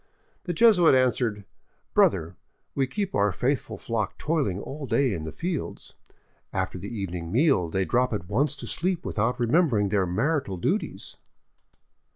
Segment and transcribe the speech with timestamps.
[0.45, 1.45] The Jesuit answered:"
[1.93, 2.35] Brother,
[2.73, 5.93] we keep our faithful flock toiling all day in the fields.
[6.51, 11.17] After the evening meal they drop at once to sleep without remembering their marital duties.